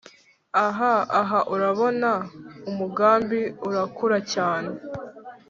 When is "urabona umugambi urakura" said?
1.53-4.17